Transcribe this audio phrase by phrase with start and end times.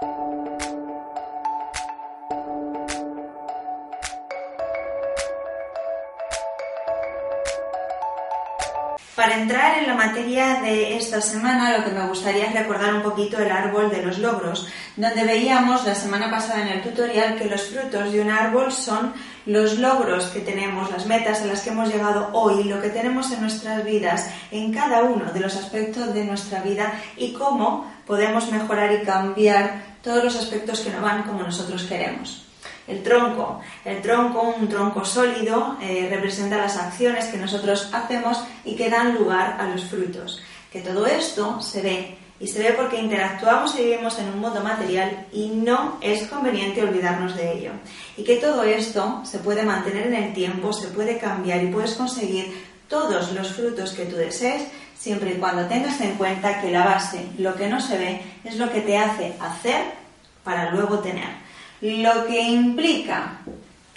[0.00, 0.47] Música
[9.18, 13.02] Para entrar en la materia de esta semana, lo que me gustaría es recordar un
[13.02, 17.46] poquito el árbol de los logros, donde veíamos la semana pasada en el tutorial que
[17.46, 19.12] los frutos de un árbol son
[19.44, 23.32] los logros que tenemos, las metas a las que hemos llegado hoy, lo que tenemos
[23.32, 28.48] en nuestras vidas, en cada uno de los aspectos de nuestra vida y cómo podemos
[28.52, 32.47] mejorar y cambiar todos los aspectos que no van como nosotros queremos.
[32.88, 33.60] El tronco.
[33.84, 39.14] El tronco, un tronco sólido, eh, representa las acciones que nosotros hacemos y que dan
[39.14, 40.42] lugar a los frutos.
[40.72, 42.18] Que todo esto se ve.
[42.40, 46.82] Y se ve porque interactuamos y vivimos en un mundo material y no es conveniente
[46.82, 47.72] olvidarnos de ello.
[48.16, 51.94] Y que todo esto se puede mantener en el tiempo, se puede cambiar y puedes
[51.94, 54.62] conseguir todos los frutos que tú desees
[54.96, 58.56] siempre y cuando tengas en cuenta que la base, lo que no se ve, es
[58.56, 59.84] lo que te hace hacer
[60.42, 61.47] para luego tener
[61.80, 63.40] lo que implica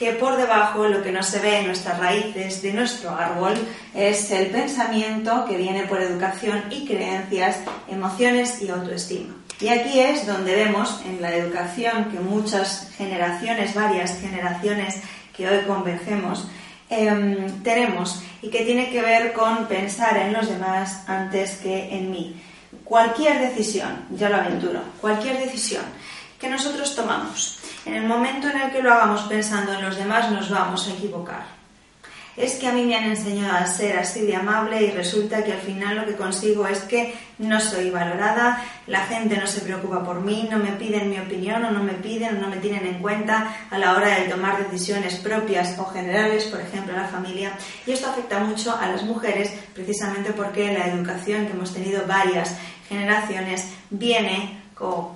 [0.00, 3.52] que por debajo lo que no se ve en nuestras raíces de nuestro árbol
[3.94, 9.34] es el pensamiento que viene por educación y creencias, emociones y autoestima.
[9.60, 14.96] Y aquí es donde vemos en la educación que muchas generaciones, varias generaciones
[15.36, 16.48] que hoy convergemos,
[16.88, 22.10] em, tenemos y que tiene que ver con pensar en los demás antes que en
[22.10, 22.40] mí.
[22.84, 25.84] Cualquier decisión, ya lo aventuro, cualquier decisión
[26.40, 30.30] que nosotros tomamos en el momento en el que lo hagamos pensando en los demás
[30.30, 31.60] nos vamos a equivocar.
[32.36, 35.52] Es que a mí me han enseñado a ser así de amable y resulta que
[35.52, 40.04] al final lo que consigo es que no soy valorada, la gente no se preocupa
[40.04, 42.86] por mí, no me piden mi opinión o no me piden o no me tienen
[42.86, 47.52] en cuenta a la hora de tomar decisiones propias o generales, por ejemplo, la familia.
[47.86, 52.56] Y esto afecta mucho a las mujeres precisamente porque la educación que hemos tenido varias
[52.88, 54.59] generaciones viene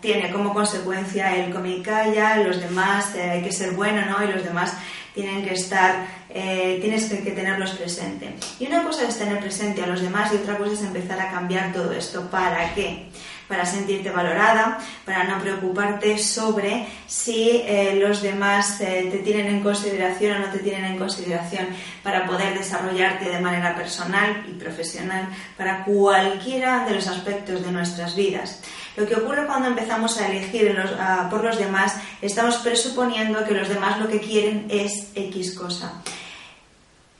[0.00, 4.24] tiene como consecuencia el come calla, los demás eh, hay que ser bueno, ¿no?
[4.24, 4.74] Y los demás
[5.14, 8.34] tienen que estar, eh, tienes que, que, tenerlos presente.
[8.58, 11.30] Y una cosa es tener presente a los demás y otra cosa es empezar a
[11.30, 12.30] cambiar todo esto.
[12.30, 13.08] ¿Para qué?
[13.50, 20.36] Para sentirte valorada, para no preocuparte sobre si eh, los demás te tienen en consideración
[20.36, 21.66] o no te tienen en consideración,
[22.04, 28.14] para poder desarrollarte de manera personal y profesional para cualquiera de los aspectos de nuestras
[28.14, 28.62] vidas.
[28.96, 30.76] Lo que ocurre cuando empezamos a elegir
[31.30, 36.02] por los demás, estamos presuponiendo que los demás lo que quieren es X cosa.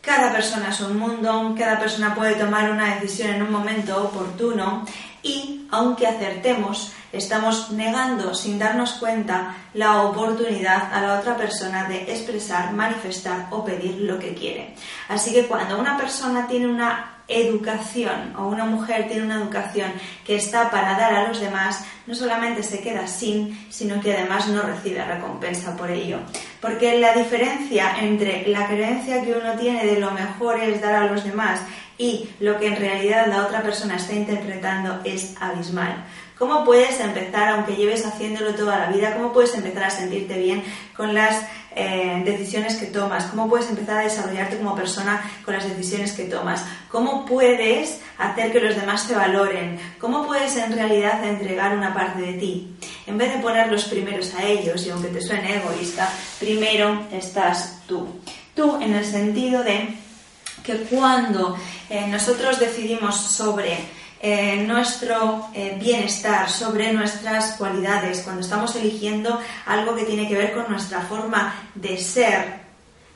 [0.00, 4.86] Cada persona es un mundo, cada persona puede tomar una decisión en un momento oportuno
[5.22, 12.02] y, aunque acertemos, estamos negando sin darnos cuenta la oportunidad a la otra persona de
[12.12, 14.74] expresar, manifestar o pedir lo que quiere.
[15.08, 19.92] Así que cuando una persona tiene una educación o una mujer tiene una educación
[20.24, 24.48] que está para dar a los demás, no solamente se queda sin, sino que además
[24.48, 26.18] no recibe recompensa por ello.
[26.60, 31.06] Porque la diferencia entre la creencia que uno tiene de lo mejor es dar a
[31.06, 31.60] los demás
[31.98, 36.04] y lo que en realidad la otra persona está interpretando es abismal.
[36.38, 40.62] ¿Cómo puedes empezar, aunque lleves haciéndolo toda la vida, cómo puedes empezar a sentirte bien
[40.96, 41.42] con las
[41.74, 43.24] eh, decisiones que tomas?
[43.24, 46.64] ¿Cómo puedes empezar a desarrollarte como persona con las decisiones que tomas?
[46.90, 49.80] ¿Cómo puedes hacer que los demás te valoren?
[49.98, 52.76] ¿Cómo puedes en realidad entregar una parte de ti?
[53.08, 57.80] En vez de poner los primeros a ellos, y aunque te suene egoísta, primero estás
[57.88, 58.06] tú.
[58.54, 59.88] Tú en el sentido de
[60.68, 61.56] que cuando
[61.88, 63.78] eh, nosotros decidimos sobre
[64.20, 70.52] eh, nuestro eh, bienestar, sobre nuestras cualidades, cuando estamos eligiendo algo que tiene que ver
[70.52, 72.68] con nuestra forma de ser.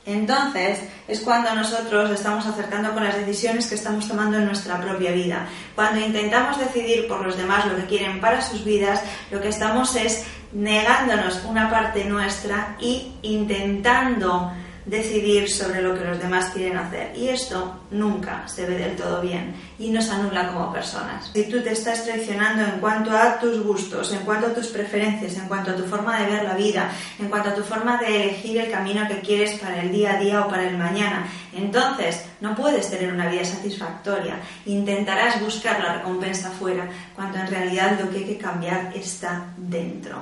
[0.05, 5.11] Entonces es cuando nosotros estamos acercando con las decisiones que estamos tomando en nuestra propia
[5.11, 5.47] vida.
[5.75, 9.95] Cuando intentamos decidir por los demás lo que quieren para sus vidas, lo que estamos
[9.95, 14.51] es negándonos una parte nuestra y intentando
[14.85, 17.15] decidir sobre lo que los demás quieren hacer.
[17.15, 21.31] Y esto nunca se ve del todo bien y nos anula como personas.
[21.33, 25.37] Si tú te estás traicionando en cuanto a tus gustos, en cuanto a tus preferencias,
[25.37, 28.23] en cuanto a tu forma de ver la vida, en cuanto a tu forma de
[28.23, 32.25] elegir el camino que quieres para el día a día o para el mañana, entonces
[32.41, 34.39] no puedes tener una vida satisfactoria.
[34.65, 40.21] Intentarás buscar la recompensa fuera, cuando en realidad lo que hay que cambiar está dentro.